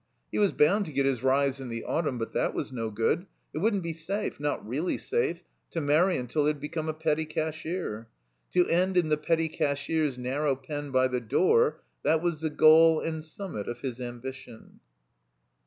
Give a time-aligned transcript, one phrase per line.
[0.31, 2.17] He was boimd to get his rise in the auttunn.
[2.17, 3.27] But that ^as no good.
[3.53, 7.23] It wouldn't be safe, not really safe, to marry until he had become a petty
[7.23, 8.07] cashier.
[8.53, 12.99] To end in the petty cashier's narrow pen by the door, that was the goal
[12.99, 14.79] and summit of his ambition.